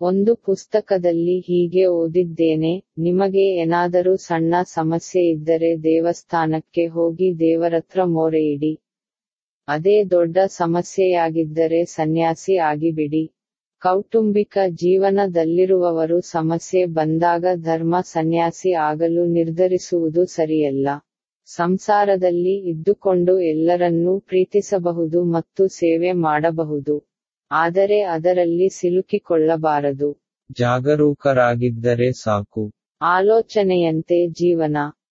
ಒಂದು 0.00 0.34
ಪುಸ್ತಕದಲ್ಲಿ 0.34 1.40
ಹೀಗೆ 1.40 1.86
ಓದಿದ್ದೇನೆ, 1.86 2.72
ನಿಮಗೆ 2.98 3.44
ಏನಾದರೂ 3.54 4.16
ಸಣ್ಣ 4.16 4.54
ಸಮಸ್ಯೆ 4.64 5.22
ಇದ್ದರೆ 5.28 5.70
ದೇವಸ್ಥಾನಕ್ಕೆ 5.82 6.86
ಹೋಗಿ 6.86 7.28
ದೇವರತ್ರ 7.40 8.04
ಮೊರೆಯಿಡಿ. 8.04 8.72
ಅದೇ 9.68 10.04
ದೊಡ್ಡ 10.04 10.36
ಸಮಸ್ಯೆಯಾಗಿದ್ದರೆ 10.46 11.84
ಸನ್ಯಾಸಿ 11.84 12.56
ಆಗಿಬಿಡಿ. 12.56 13.24
ಕೌಟುಂಬಿಕ 13.82 14.58
ಜೀವನದಲ್ಲಿರುವವರು 14.74 16.20
ಸಮಸ್ಯೆ 16.20 16.84
ಬಂದಾಗ 16.84 17.44
ಧರ್ಮ 17.62 17.96
ಸನ್ಯಾಸಿ 18.00 18.72
ಆಗಲು 18.72 19.24
ನಿರ್ಧರಿಸುವುದು 19.24 20.24
ಸರಿಯಲ್ಲ. 20.26 20.88
ಸಂಸಾರದಲ್ಲಿ 21.48 22.56
ಇದ್ದುಕೊಂಡು 22.68 23.40
ಎಲ್ಲರನ್ನೂ 23.40 24.18
ಪ್ರೀತಿಸಬಹುದು 24.20 25.24
ಮತ್ತು 25.24 25.68
ಸೇವೆ 25.68 26.12
ಮಾಡಬಹುದು. 26.12 26.96
ಆದರೆ 27.50 28.02
ಅದರಲ್ಲಿ 28.02 28.68
ಸಿಲುಕಿಕೊಳ್ಳಬಾರದು. 28.68 30.10
ಜಾಗರೂಕರಾಗಿದ್ದರೆ 30.56 32.12
ಸಾಕು. 32.12 32.64
ಆಲೋಚನೆಯಂತೆ 33.00 34.26
ಜೀವನ. 34.32 34.76